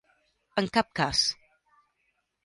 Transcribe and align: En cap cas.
En 0.61 0.69
cap 0.77 0.89
cas. 0.99 1.21